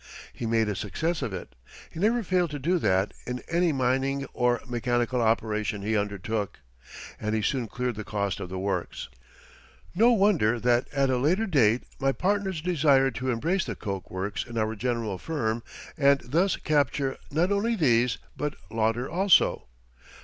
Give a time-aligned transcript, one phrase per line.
[0.33, 1.53] He made a success of it
[1.91, 6.57] he never failed to do that in any mining or mechanical operation he undertook
[7.19, 9.09] and he soon cleared the cost of the works.
[9.93, 14.43] No wonder that at a later date my partners desired to embrace the coke works
[14.43, 15.61] in our general firm
[15.95, 19.67] and thus capture not only these, but Lauder also.